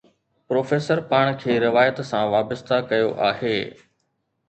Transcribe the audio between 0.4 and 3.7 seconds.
Professor پاڻ کي روايت سان وابسته ڪيو آهي.